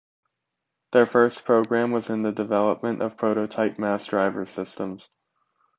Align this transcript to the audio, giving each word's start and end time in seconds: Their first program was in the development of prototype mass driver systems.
Their 0.93 1.05
first 1.05 1.45
program 1.45 1.91
was 1.91 2.09
in 2.09 2.23
the 2.23 2.31
development 2.31 3.03
of 3.03 3.17
prototype 3.17 3.77
mass 3.77 4.07
driver 4.07 4.45
systems. 4.45 5.07